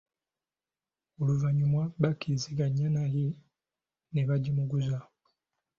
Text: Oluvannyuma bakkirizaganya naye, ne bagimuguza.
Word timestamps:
Oluvannyuma 1.19 1.81
bakkirizaganya 2.01 2.87
naye, 2.95 3.25
ne 4.11 4.21
bagimuguza. 4.27 4.99